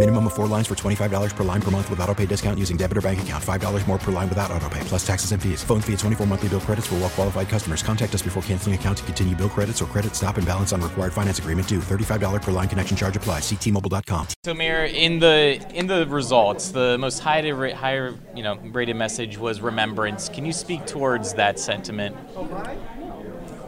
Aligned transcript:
Minimum 0.00 0.28
of 0.28 0.32
four 0.32 0.46
lines 0.46 0.66
for 0.66 0.74
$25 0.74 1.36
per 1.36 1.44
line 1.44 1.60
per 1.60 1.70
month 1.70 1.90
with 1.90 2.00
auto 2.00 2.14
pay 2.14 2.24
discount 2.24 2.58
using 2.58 2.78
debit 2.78 2.96
or 2.96 3.02
bank 3.02 3.20
account. 3.20 3.44
$5 3.44 3.86
more 3.86 3.98
per 3.98 4.10
line 4.10 4.30
without 4.30 4.50
auto 4.50 4.66
pay, 4.70 4.80
plus 4.84 5.06
taxes 5.06 5.32
and 5.32 5.42
fees. 5.42 5.62
Phone 5.62 5.82
fee 5.82 5.92
at 5.92 5.98
24 5.98 6.26
monthly 6.26 6.48
bill 6.48 6.60
credits 6.60 6.86
for 6.86 6.94
well 6.94 7.10
qualified 7.10 7.50
customers. 7.50 7.82
Contact 7.82 8.14
us 8.14 8.22
before 8.22 8.42
canceling 8.44 8.74
account 8.74 8.96
to 8.96 9.04
continue 9.04 9.36
bill 9.36 9.50
credits 9.50 9.82
or 9.82 9.84
credit 9.84 10.16
stop 10.16 10.38
and 10.38 10.46
balance 10.46 10.72
on 10.72 10.80
required 10.80 11.12
finance 11.12 11.38
agreement 11.38 11.68
due. 11.68 11.80
$35 11.80 12.40
per 12.40 12.50
line 12.50 12.66
connection 12.66 12.96
charge 12.96 13.14
applies. 13.14 13.42
Ctmobile.com. 13.42 14.28
So, 14.42 14.54
Mayor, 14.54 14.86
in 14.86 15.18
the 15.18 15.62
in 15.74 15.86
the 15.86 16.06
results, 16.06 16.70
the 16.70 16.96
most 16.96 17.18
high 17.18 17.42
higher 17.72 18.14
you 18.34 18.42
know 18.42 18.56
rated 18.72 18.96
message 18.96 19.36
was 19.36 19.60
remembrance. 19.60 20.30
Can 20.30 20.46
you 20.46 20.54
speak 20.54 20.86
towards 20.86 21.34
that 21.34 21.58
sentiment? 21.58 22.16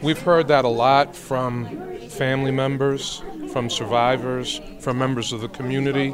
We've 0.00 0.18
heard 0.18 0.48
that 0.48 0.64
a 0.64 0.68
lot 0.68 1.14
from 1.14 1.98
family 2.08 2.50
members, 2.50 3.22
from 3.54 3.70
survivors, 3.70 4.60
from 4.80 4.98
members 4.98 5.32
of 5.32 5.40
the 5.40 5.48
community, 5.48 6.10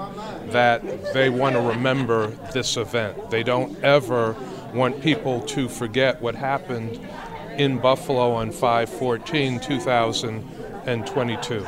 that 0.49 0.83
they 1.15 1.31
want 1.31 1.57
to 1.57 1.63
remember 1.63 2.27
this 2.53 2.77
event. 2.77 3.31
They 3.31 3.43
don't 3.43 3.83
ever 3.83 4.37
want 4.75 5.01
people 5.01 5.41
to 5.47 5.67
forget 5.67 6.21
what 6.21 6.35
happened 6.35 7.01
in 7.57 7.79
Buffalo 7.79 8.33
on 8.33 8.53
514 8.53 9.59
2022. 9.59 11.67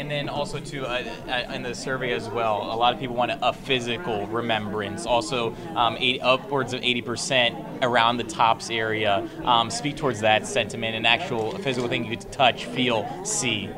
And 0.00 0.10
then 0.10 0.30
also 0.30 0.58
too 0.60 0.86
uh, 0.86 1.04
in 1.52 1.62
the 1.62 1.74
survey 1.74 2.14
as 2.14 2.26
well, 2.30 2.72
a 2.72 2.74
lot 2.74 2.94
of 2.94 2.98
people 2.98 3.14
want 3.14 3.32
a 3.42 3.52
physical 3.52 4.26
remembrance. 4.28 5.04
Also, 5.04 5.54
um, 5.76 5.98
eight, 6.00 6.22
upwards 6.22 6.72
of 6.72 6.80
80% 6.80 7.82
around 7.82 8.16
the 8.16 8.24
Tops 8.24 8.70
area 8.70 9.28
um, 9.44 9.68
speak 9.68 9.98
towards 9.98 10.20
that 10.20 10.46
sentiment, 10.46 10.96
an 10.96 11.04
actual 11.04 11.50
physical 11.58 11.86
thing 11.86 12.06
you 12.06 12.16
could 12.16 12.32
touch, 12.32 12.64
feel, 12.64 13.06
see. 13.26 13.68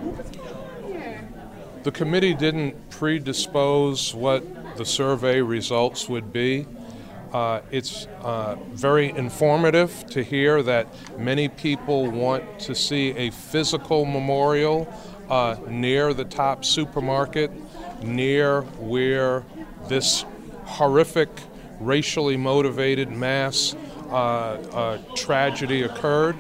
The 1.83 1.91
committee 1.91 2.35
didn't 2.35 2.91
predispose 2.91 4.15
what 4.15 4.77
the 4.77 4.85
survey 4.85 5.41
results 5.41 6.09
would 6.09 6.33
be. 6.33 6.69
Uh, 7.33 7.63
it's 7.73 8.07
uh, 8.21 8.57
very 8.71 9.09
informative 9.09 10.07
to 10.11 10.23
hear 10.23 10.63
that 10.63 10.87
many 11.19 11.49
people 11.49 12.09
want 12.09 12.61
to 12.61 12.77
see 12.77 13.11
a 13.13 13.31
physical 13.31 14.05
memorial 14.05 14.87
uh, 15.29 15.57
near 15.69 16.15
the 16.15 16.25
Tops 16.25 16.69
supermarket, 16.69 17.51
near 18.03 18.63
where 18.79 19.45
this 19.89 20.25
horrific, 20.65 21.29
racially 21.81 22.37
motivated 22.37 23.11
mass 23.11 23.75
uh, 24.11 24.15
uh, 24.15 24.99
tragedy 25.15 25.83
occurred. 25.83 26.37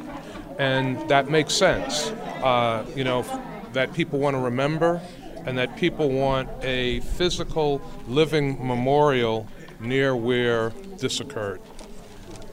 And 0.58 0.98
that 1.08 1.30
makes 1.30 1.54
sense. 1.54 2.10
Uh, 2.42 2.84
you 2.94 3.04
know, 3.04 3.24
that 3.72 3.92
people 3.94 4.18
want 4.18 4.34
to 4.34 4.40
remember 4.40 5.00
and 5.44 5.58
that 5.58 5.76
people 5.76 6.08
want 6.10 6.48
a 6.62 7.00
physical 7.00 7.80
living 8.06 8.64
memorial 8.66 9.48
near 9.80 10.14
where 10.14 10.70
this 10.98 11.20
occurred. 11.20 11.60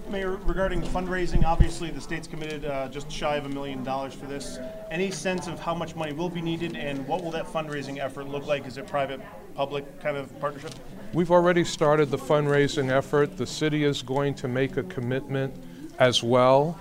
Mayor, 0.09 0.37
regarding 0.37 0.81
fundraising, 0.81 1.43
obviously 1.43 1.91
the 1.91 2.01
state's 2.01 2.27
committed 2.27 2.65
uh, 2.65 2.87
just 2.89 3.11
shy 3.11 3.35
of 3.35 3.45
a 3.45 3.49
million 3.49 3.83
dollars 3.83 4.13
for 4.13 4.25
this. 4.25 4.57
Any 4.89 5.11
sense 5.11 5.45
of 5.47 5.59
how 5.59 5.75
much 5.75 5.95
money 5.95 6.13
will 6.13 6.29
be 6.29 6.41
needed 6.41 6.75
and 6.75 7.07
what 7.07 7.23
will 7.23 7.31
that 7.31 7.45
fundraising 7.45 7.99
effort 7.99 8.27
look 8.27 8.47
like? 8.47 8.65
Is 8.65 8.77
it 8.77 8.87
private, 8.87 9.21
public 9.53 10.01
kind 10.01 10.17
of 10.17 10.37
partnership? 10.39 10.73
We've 11.13 11.29
already 11.31 11.63
started 11.63 12.09
the 12.09 12.17
fundraising 12.17 12.89
effort. 12.89 13.37
The 13.37 13.45
city 13.45 13.83
is 13.83 14.01
going 14.01 14.33
to 14.35 14.47
make 14.47 14.77
a 14.77 14.83
commitment 14.83 15.53
as 15.99 16.23
well. 16.23 16.79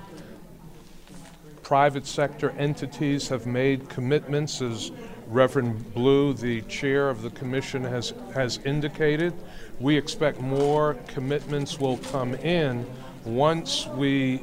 Private 1.63 2.07
sector 2.07 2.51
entities 2.53 3.29
have 3.29 3.47
made 3.47 3.91
commitments, 3.91 4.63
as 4.63 4.91
Reverend 5.27 5.93
Blue, 5.93 6.33
the 6.33 6.63
chair 6.63 7.11
of 7.11 7.21
the 7.21 7.31
commission, 7.31 7.85
has, 7.85 8.15
has 8.33 8.59
indicated. 8.65 9.35
We 9.79 9.99
expect 9.99 10.41
more 10.41 10.95
commitments 11.09 11.79
will 11.79 11.99
come 11.99 12.35
in 12.37 12.87
once 13.25 13.87
we 13.89 14.41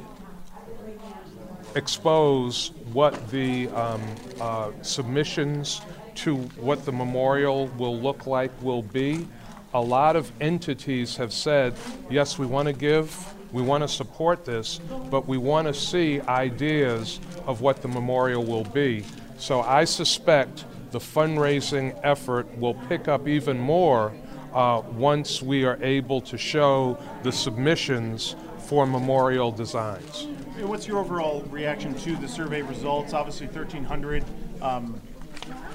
expose 1.74 2.72
what 2.92 3.30
the 3.30 3.68
um, 3.68 4.02
uh, 4.40 4.70
submissions 4.82 5.82
to 6.14 6.36
what 6.56 6.84
the 6.84 6.92
memorial 6.92 7.66
will 7.78 7.98
look 7.98 8.26
like 8.26 8.50
will 8.62 8.82
be, 8.82 9.28
a 9.74 9.80
lot 9.80 10.16
of 10.16 10.32
entities 10.40 11.16
have 11.16 11.32
said, 11.32 11.74
yes, 12.08 12.38
we 12.38 12.46
want 12.46 12.66
to 12.66 12.72
give, 12.72 13.34
we 13.52 13.62
want 13.62 13.82
to 13.82 13.88
support 13.88 14.44
this, 14.44 14.80
but 15.10 15.26
we 15.26 15.36
want 15.36 15.66
to 15.66 15.74
see 15.74 16.20
ideas 16.22 17.20
of 17.46 17.60
what 17.60 17.82
the 17.82 17.88
memorial 17.88 18.42
will 18.42 18.64
be. 18.64 19.04
So 19.38 19.60
I 19.60 19.84
suspect 19.84 20.64
the 20.92 20.98
fundraising 20.98 21.98
effort 22.02 22.46
will 22.58 22.74
pick 22.88 23.06
up 23.06 23.28
even 23.28 23.58
more 23.58 24.12
uh, 24.54 24.82
once 24.92 25.42
we 25.42 25.64
are 25.64 25.78
able 25.82 26.22
to 26.22 26.38
show 26.38 26.98
the 27.22 27.30
submissions 27.30 28.34
for 28.66 28.86
memorial 28.86 29.52
designs. 29.52 30.26
What's 30.60 30.88
your 30.88 30.98
overall 30.98 31.42
reaction 31.50 31.94
to 31.94 32.16
the 32.16 32.28
survey 32.28 32.62
results? 32.62 33.12
Obviously, 33.12 33.46
1,300 33.46 34.24
um, 34.60 35.00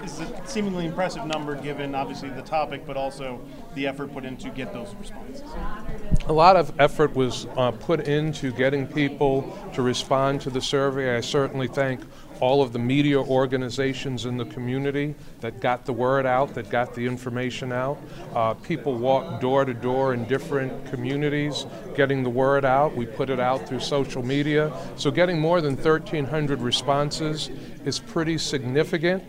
is 0.04 0.20
a 0.20 0.48
seemingly 0.48 0.86
impressive 0.86 1.26
number 1.26 1.56
given 1.56 1.96
obviously 1.96 2.30
the 2.30 2.42
topic, 2.42 2.86
but 2.86 2.98
also 2.98 3.40
the 3.76 3.88
effort 3.88 4.12
put 4.14 4.26
in 4.26 4.36
to 4.38 4.50
get 4.50 4.74
those 4.74 4.94
responses. 4.96 5.44
A 6.26 6.34
lot 6.34 6.58
of 6.58 6.74
effort 6.80 7.16
was 7.16 7.48
uh, 7.56 7.72
put 7.72 8.08
into 8.08 8.52
getting 8.52 8.86
people 8.88 9.58
to 9.74 9.82
respond 9.82 10.42
to 10.42 10.50
the 10.50 10.62
survey. 10.62 11.16
I 11.16 11.22
certainly 11.22 11.68
thank 11.68 12.02
all 12.42 12.62
of 12.62 12.74
the 12.74 12.80
media 12.80 13.20
organizations 13.20 14.26
in 14.26 14.36
the 14.36 14.46
community 14.46 15.16
that 15.40 15.62
got 15.62 15.86
the 15.86 15.94
word 15.94 16.26
out, 16.26 16.54
that 16.56 16.70
got 16.70 16.94
the 16.94 17.06
information 17.06 17.72
out. 17.72 17.98
Uh, 18.36 18.54
people 18.56 18.96
walked 18.96 19.40
door 19.42 19.64
to 19.64 19.74
door 19.74 20.14
in 20.14 20.26
different 20.26 20.86
communities 20.88 21.66
getting 21.96 22.24
the 22.24 22.30
word 22.30 22.66
out. 22.66 22.96
We 22.96 23.06
put 23.06 23.30
it 23.30 23.40
out 23.40 23.68
through 23.68 23.80
social 23.80 24.24
media. 24.24 24.76
So 24.96 25.12
getting 25.12 25.40
more 25.40 25.62
than 25.62 25.76
1,300 25.76 26.62
responses 26.62 27.50
is 27.86 28.00
pretty 28.00 28.40
significant. 28.40 29.24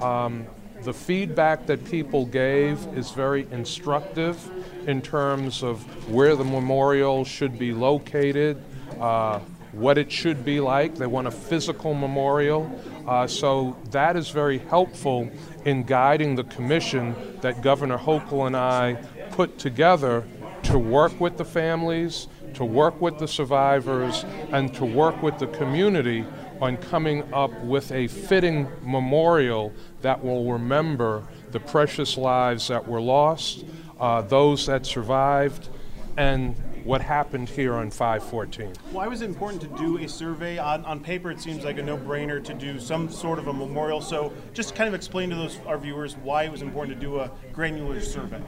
Um, 0.00 0.46
the 0.82 0.92
feedback 0.92 1.66
that 1.66 1.84
people 1.84 2.26
gave 2.26 2.86
is 2.96 3.10
very 3.10 3.46
instructive 3.50 4.50
in 4.88 5.00
terms 5.00 5.62
of 5.62 5.82
where 6.08 6.34
the 6.34 6.44
memorial 6.44 7.24
should 7.24 7.58
be 7.58 7.72
located, 7.72 8.60
uh, 9.00 9.38
what 9.72 9.98
it 9.98 10.12
should 10.12 10.44
be 10.44 10.60
like. 10.60 10.94
They 10.94 11.06
want 11.06 11.26
a 11.26 11.30
physical 11.30 11.94
memorial. 11.94 12.70
Uh, 13.06 13.26
so 13.26 13.76
that 13.90 14.16
is 14.16 14.30
very 14.30 14.58
helpful 14.58 15.30
in 15.64 15.82
guiding 15.82 16.34
the 16.34 16.44
commission 16.44 17.14
that 17.40 17.62
Governor 17.62 17.98
Hochul 17.98 18.46
and 18.46 18.56
I 18.56 18.94
put 19.32 19.58
together 19.58 20.24
to 20.64 20.78
work 20.78 21.18
with 21.20 21.38
the 21.38 21.44
families, 21.44 22.28
to 22.54 22.64
work 22.64 23.00
with 23.00 23.18
the 23.18 23.26
survivors, 23.26 24.24
and 24.52 24.72
to 24.74 24.84
work 24.84 25.22
with 25.22 25.38
the 25.38 25.46
community 25.48 26.24
on 26.60 26.76
coming 26.76 27.32
up 27.34 27.50
with 27.62 27.90
a 27.90 28.06
fitting 28.06 28.68
memorial 28.82 29.72
that 30.02 30.22
will 30.22 30.52
remember 30.52 31.26
the 31.50 31.58
precious 31.58 32.16
lives 32.16 32.68
that 32.68 32.86
were 32.86 33.00
lost, 33.00 33.64
uh, 33.98 34.22
those 34.22 34.66
that 34.66 34.86
survived, 34.86 35.68
and 36.16 36.54
what 36.84 37.00
happened 37.00 37.48
here 37.48 37.74
on 37.74 37.90
514. 37.90 38.72
Why 38.90 39.06
was 39.06 39.22
it 39.22 39.26
important 39.26 39.62
to 39.62 39.68
do 39.68 39.98
a 39.98 40.08
survey? 40.08 40.58
On, 40.58 40.84
on 40.84 41.00
paper, 41.00 41.30
it 41.30 41.40
seems 41.40 41.64
like 41.64 41.78
a 41.78 41.82
no 41.82 41.96
brainer 41.96 42.42
to 42.44 42.54
do 42.54 42.78
some 42.78 43.10
sort 43.10 43.38
of 43.38 43.48
a 43.48 43.52
memorial. 43.52 44.00
So, 44.00 44.32
just 44.52 44.74
kind 44.74 44.88
of 44.88 44.94
explain 44.94 45.30
to 45.30 45.36
those 45.36 45.58
our 45.66 45.78
viewers 45.78 46.16
why 46.16 46.44
it 46.44 46.52
was 46.52 46.62
important 46.62 46.98
to 46.98 47.00
do 47.00 47.20
a 47.20 47.30
granular 47.52 48.00
survey. 48.00 48.42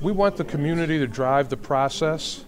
We 0.00 0.12
want 0.12 0.36
the 0.36 0.44
community 0.44 0.98
to 0.98 1.06
drive 1.06 1.48
the 1.48 1.56
process. 1.56 2.44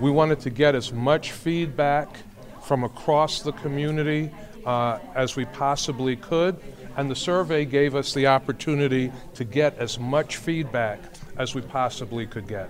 We 0.00 0.10
wanted 0.10 0.40
to 0.40 0.50
get 0.50 0.74
as 0.74 0.92
much 0.92 1.32
feedback 1.32 2.18
from 2.62 2.84
across 2.84 3.42
the 3.42 3.52
community 3.52 4.30
uh, 4.64 4.98
as 5.14 5.36
we 5.36 5.44
possibly 5.46 6.16
could. 6.16 6.60
and 6.96 7.08
the 7.08 7.16
survey 7.16 7.64
gave 7.64 7.94
us 7.94 8.12
the 8.12 8.26
opportunity 8.26 9.12
to 9.34 9.44
get 9.44 9.78
as 9.78 10.00
much 10.00 10.36
feedback 10.36 10.98
as 11.36 11.54
we 11.54 11.62
possibly 11.62 12.26
could 12.26 12.48
get. 12.48 12.68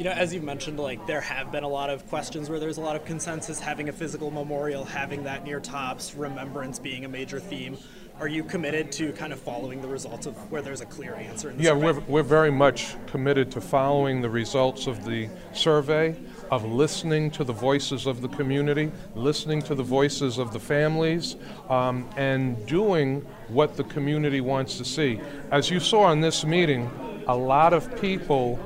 You 0.00 0.04
know, 0.04 0.12
as 0.12 0.32
you've 0.32 0.44
mentioned, 0.44 0.80
like 0.80 1.06
there 1.06 1.20
have 1.20 1.52
been 1.52 1.62
a 1.62 1.68
lot 1.68 1.90
of 1.90 2.08
questions 2.08 2.48
where 2.48 2.58
there's 2.58 2.78
a 2.78 2.80
lot 2.80 2.96
of 2.96 3.04
consensus 3.04 3.60
having 3.60 3.90
a 3.90 3.92
physical 3.92 4.30
memorial, 4.30 4.82
having 4.82 5.24
that 5.24 5.44
near 5.44 5.60
Tops, 5.60 6.14
remembrance 6.14 6.78
being 6.78 7.04
a 7.04 7.08
major 7.08 7.38
theme. 7.38 7.76
Are 8.18 8.26
you 8.26 8.42
committed 8.42 8.92
to 8.92 9.12
kind 9.12 9.30
of 9.30 9.38
following 9.38 9.82
the 9.82 9.88
results 9.88 10.24
of 10.24 10.34
where 10.50 10.62
there's 10.62 10.80
a 10.80 10.86
clear 10.86 11.16
answer? 11.16 11.50
In 11.50 11.58
the 11.58 11.64
yeah, 11.64 11.70
survey? 11.72 11.84
we're, 11.84 12.00
we're 12.00 12.22
very 12.22 12.50
much 12.50 12.96
committed 13.08 13.50
to 13.50 13.60
following 13.60 14.22
the 14.22 14.30
results 14.30 14.86
of 14.86 15.04
the 15.04 15.28
survey, 15.52 16.16
of 16.50 16.64
listening 16.64 17.30
to 17.32 17.44
the 17.44 17.52
voices 17.52 18.06
of 18.06 18.22
the 18.22 18.28
community, 18.28 18.90
listening 19.14 19.60
to 19.64 19.74
the 19.74 19.82
voices 19.82 20.38
of 20.38 20.54
the 20.54 20.60
families, 20.60 21.36
um, 21.68 22.08
and 22.16 22.66
doing 22.66 23.20
what 23.48 23.76
the 23.76 23.84
community 23.84 24.40
wants 24.40 24.78
to 24.78 24.84
see. 24.86 25.20
As 25.50 25.68
you 25.68 25.78
saw 25.78 26.10
in 26.10 26.22
this 26.22 26.42
meeting, 26.42 26.90
a 27.26 27.36
lot 27.36 27.74
of 27.74 28.00
people 28.00 28.58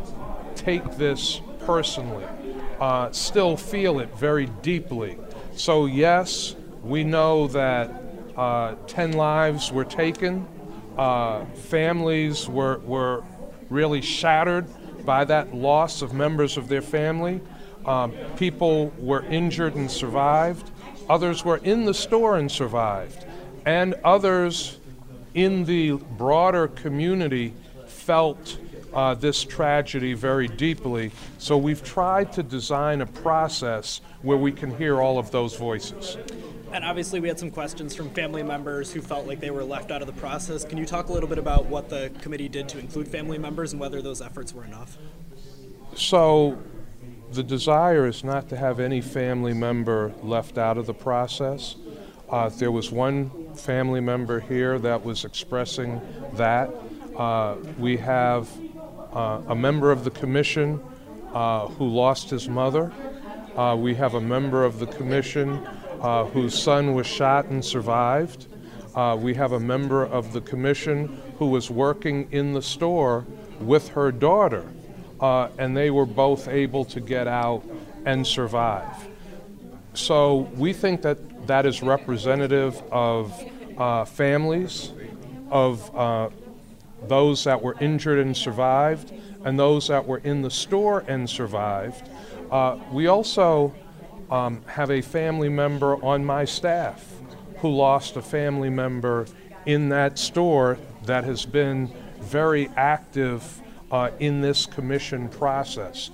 take 0.55 0.97
this 0.97 1.41
personally, 1.61 2.27
uh, 2.81 3.11
still 3.13 3.57
feel 3.57 4.01
it 4.01 4.15
very 4.17 4.47
deeply. 4.63 5.19
So, 5.55 5.87
yes, 5.87 6.57
we 6.83 7.05
know 7.05 7.47
that 7.49 7.91
uh, 8.37 8.75
10 8.87 9.13
lives 9.13 9.73
were 9.73 9.85
taken, 9.85 10.47
uh, 10.99 11.45
families 11.47 12.49
were, 12.49 12.79
were 12.81 13.23
really 13.71 14.01
shattered 14.01 14.67
by 15.05 15.25
that 15.25 15.55
loss 15.55 16.03
of 16.03 16.13
members 16.13 16.57
of 16.57 16.69
their 16.69 16.83
family. 16.83 17.41
Um, 17.85 18.13
people 18.37 18.93
were 18.99 19.25
injured 19.25 19.75
and 19.75 19.91
survived, 19.91 20.71
others 21.09 21.45
were 21.45 21.59
in 21.59 21.85
the 21.85 21.95
store 21.95 22.39
and 22.39 22.51
survived, 22.51 23.27
and 23.67 23.95
others 24.05 24.79
in 25.35 25.65
the 25.65 25.93
broader 25.93 26.69
community 26.69 27.55
felt 27.87 28.59
uh, 28.95 29.15
this 29.15 29.43
tragedy 29.45 30.15
very 30.15 30.49
deeply. 30.49 31.11
So 31.39 31.59
we've 31.59 31.83
tried 31.83 32.33
to 32.35 32.43
design 32.43 33.01
a 33.01 33.07
process 33.07 34.01
where 34.23 34.39
we 34.39 34.53
can 34.53 34.77
hear 34.77 35.01
all 35.01 35.19
of 35.19 35.31
those 35.31 35.57
voices. 35.57 36.17
And 36.73 36.85
obviously, 36.85 37.21
we 37.21 37.29
had 37.29 37.39
some 37.39 37.53
questions 37.53 37.95
from 37.95 38.11
family 38.11 38.43
members 38.43 38.93
who 38.93 39.01
felt 39.01 39.29
like 39.29 39.39
they 39.39 39.53
were 39.53 39.63
left 39.63 39.93
out 39.93 40.01
of 40.01 40.09
the 40.09 40.13
process. 40.15 40.65
Can 40.65 40.77
you 40.77 40.87
talk 40.87 41.09
a 41.09 41.13
little 41.13 41.29
bit 41.29 41.39
about 41.39 41.67
what 41.67 41.89
the 41.89 42.11
committee 42.21 42.49
did 42.49 42.69
to 42.71 42.79
include 42.79 43.07
family 43.07 43.39
members 43.39 43.73
and 43.73 43.81
whether 43.81 44.03
those 44.03 44.21
efforts 44.21 44.53
were 44.53 44.65
enough? 44.65 44.99
So, 45.95 46.59
the 47.31 47.45
desire 47.45 48.07
is 48.07 48.25
not 48.25 48.49
to 48.49 48.57
have 48.57 48.81
any 48.81 49.01
family 49.01 49.55
member 49.55 50.13
left 50.23 50.59
out 50.59 50.77
of 50.77 50.87
the 50.87 50.95
process. 50.95 51.77
Uh, 52.29 52.49
there 52.49 52.73
was 52.73 52.91
one 52.91 53.55
family 53.55 54.01
member 54.01 54.41
here 54.41 54.79
that 54.81 55.05
was 55.05 55.25
expressing 55.25 56.01
that. 56.35 56.71
Uh, 57.17 57.55
we 57.79 57.97
have 57.97 58.51
uh, 59.15 59.41
a 59.49 59.55
member 59.55 59.91
of 59.91 60.05
the 60.05 60.11
commission 60.11 60.81
uh, 61.33 61.67
who 61.69 61.87
lost 61.87 62.31
his 62.31 62.49
mother. 62.49 62.93
Uh, 63.57 63.77
we 63.79 63.95
have 63.95 64.15
a 64.15 64.21
member 64.21 64.65
of 64.65 64.79
the 64.79 64.87
commission 64.87 65.65
uh, 66.01 66.25
whose 66.27 66.61
son 66.61 66.95
was 66.95 67.07
shot 67.07 67.47
and 67.47 67.65
survived. 67.65 68.47
We 69.19 69.35
have 69.35 69.53
a 69.53 69.61
member 69.61 70.05
of 70.05 70.33
the 70.33 70.41
commission 70.41 71.21
who 71.39 71.47
was 71.47 71.71
working 71.71 72.29
in 72.31 72.53
the 72.53 72.63
store 72.63 73.25
with 73.61 73.89
her 73.89 74.13
daughter, 74.13 74.65
and 75.21 75.77
they 75.77 75.91
were 75.91 76.07
both 76.07 76.49
able 76.49 76.85
to 76.87 77.01
get 77.01 77.27
out 77.27 77.65
and 78.05 78.27
survive. 78.27 79.09
So 79.95 80.51
we 80.57 80.73
think 80.73 81.03
that 81.03 81.47
that 81.47 81.67
is 81.67 81.83
representative 81.83 82.83
of 82.91 83.33
uh, 83.79 84.05
families, 84.05 84.93
of 85.51 85.95
uh, 85.97 86.31
those 87.09 87.45
that 87.45 87.63
were 87.63 87.77
injured 87.81 88.19
and 88.19 88.37
survived, 88.37 89.13
and 89.45 89.59
those 89.59 89.89
that 89.89 90.07
were 90.07 90.19
in 90.19 90.43
the 90.43 90.51
store 90.51 91.05
and 91.07 91.29
survived. 91.29 92.09
Uh, 92.51 92.79
we 92.93 93.07
also 93.07 93.75
um, 94.31 94.63
have 94.67 94.91
a 94.91 95.01
family 95.01 95.49
member 95.49 96.03
on 96.05 96.25
my 96.25 96.45
staff 96.45 97.05
who 97.59 97.69
lost 97.69 98.17
a 98.17 98.23
family 98.23 98.71
member 98.71 99.27
in 99.67 99.89
that 99.89 100.19
store 100.19 100.79
that 101.05 101.25
has 101.25 101.47
been 101.47 101.93
very 102.21 102.69
active 102.77 103.61
uh, 103.91 104.11
in 104.19 104.41
this 104.41 104.67
commission 104.67 105.29
process. 105.29 106.11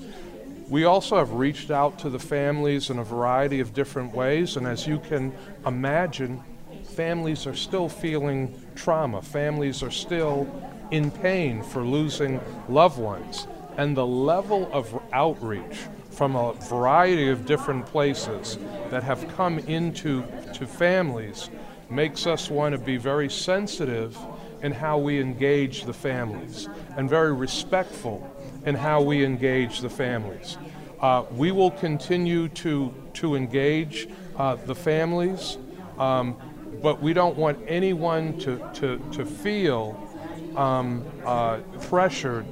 We 0.68 0.84
also 0.84 1.16
have 1.16 1.32
reached 1.32 1.70
out 1.70 1.98
to 2.00 2.10
the 2.10 2.18
families 2.18 2.90
in 2.90 2.98
a 2.98 3.04
variety 3.04 3.58
of 3.60 3.74
different 3.74 4.14
ways, 4.14 4.56
and 4.56 4.66
as 4.66 4.86
you 4.86 5.00
can 5.00 5.32
imagine, 5.66 6.42
families 6.84 7.46
are 7.46 7.56
still 7.56 7.88
feeling 7.88 8.54
trauma. 8.76 9.22
Families 9.22 9.82
are 9.82 9.90
still 9.90 10.46
in 10.90 11.10
pain 11.10 11.62
for 11.62 11.82
losing 11.82 12.40
loved 12.68 12.98
ones. 12.98 13.46
And 13.76 13.96
the 13.96 14.06
level 14.06 14.68
of 14.72 15.00
outreach 15.12 15.78
from 16.10 16.36
a 16.36 16.52
variety 16.52 17.30
of 17.30 17.46
different 17.46 17.86
places 17.86 18.58
that 18.90 19.02
have 19.02 19.26
come 19.36 19.58
into 19.60 20.24
to 20.54 20.66
families 20.66 21.48
makes 21.88 22.26
us 22.26 22.50
want 22.50 22.74
to 22.74 22.78
be 22.78 22.96
very 22.96 23.30
sensitive 23.30 24.18
in 24.62 24.72
how 24.72 24.98
we 24.98 25.20
engage 25.20 25.84
the 25.84 25.92
families 25.92 26.68
and 26.96 27.08
very 27.08 27.32
respectful 27.32 28.28
in 28.66 28.74
how 28.74 29.00
we 29.00 29.24
engage 29.24 29.80
the 29.80 29.88
families. 29.88 30.58
Uh, 31.00 31.24
we 31.32 31.50
will 31.50 31.70
continue 31.70 32.48
to, 32.48 32.92
to 33.14 33.34
engage 33.34 34.08
uh, 34.36 34.56
the 34.66 34.74
families, 34.74 35.56
um, 35.98 36.36
but 36.82 37.00
we 37.00 37.12
don't 37.12 37.36
want 37.36 37.58
anyone 37.66 38.38
to, 38.38 38.58
to, 38.74 38.98
to 39.10 39.24
feel 39.24 40.09
um, 40.56 41.04
uh, 41.24 41.58
pressured 41.82 42.46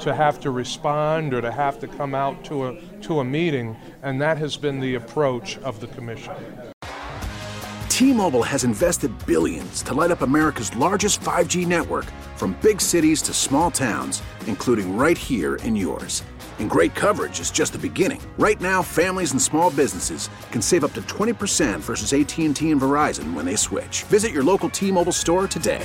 to 0.00 0.14
have 0.14 0.38
to 0.40 0.50
respond 0.50 1.34
or 1.34 1.40
to 1.40 1.50
have 1.50 1.78
to 1.80 1.88
come 1.88 2.14
out 2.14 2.44
to 2.44 2.68
a, 2.68 2.80
to 3.00 3.20
a 3.20 3.24
meeting, 3.24 3.76
and 4.02 4.20
that 4.20 4.38
has 4.38 4.56
been 4.56 4.80
the 4.80 4.94
approach 4.94 5.58
of 5.58 5.80
the 5.80 5.88
Commission. 5.88 6.34
T 7.88 8.12
Mobile 8.12 8.44
has 8.44 8.62
invested 8.62 9.10
billions 9.26 9.82
to 9.82 9.92
light 9.92 10.12
up 10.12 10.22
America's 10.22 10.74
largest 10.76 11.20
5G 11.20 11.66
network 11.66 12.04
from 12.36 12.56
big 12.62 12.80
cities 12.80 13.20
to 13.22 13.34
small 13.34 13.72
towns, 13.72 14.22
including 14.46 14.96
right 14.96 15.18
here 15.18 15.56
in 15.56 15.74
yours. 15.74 16.22
And 16.60 16.70
great 16.70 16.94
coverage 16.94 17.40
is 17.40 17.50
just 17.50 17.72
the 17.72 17.78
beginning. 17.78 18.20
Right 18.38 18.60
now, 18.60 18.82
families 18.82 19.32
and 19.32 19.42
small 19.42 19.70
businesses 19.70 20.30
can 20.52 20.62
save 20.62 20.84
up 20.84 20.92
to 20.94 21.02
20% 21.02 21.80
versus 21.80 22.12
AT&T 22.12 22.70
and 22.70 22.80
Verizon 22.80 23.34
when 23.34 23.44
they 23.44 23.56
switch. 23.56 24.04
Visit 24.04 24.32
your 24.32 24.44
local 24.44 24.68
T-Mobile 24.68 25.12
store 25.12 25.48
today. 25.48 25.84